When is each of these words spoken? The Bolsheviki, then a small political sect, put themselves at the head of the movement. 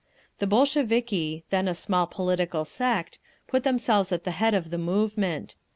The 0.39 0.47
Bolsheviki, 0.47 1.43
then 1.51 1.67
a 1.67 1.75
small 1.75 2.07
political 2.07 2.65
sect, 2.65 3.19
put 3.47 3.61
themselves 3.61 4.11
at 4.11 4.23
the 4.23 4.31
head 4.31 4.55
of 4.55 4.71
the 4.71 4.79
movement. 4.79 5.53